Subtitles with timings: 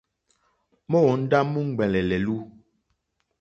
[0.91, 2.35] Móǒndá múúŋwɛ̀lɛ̀ lɛ̀lú.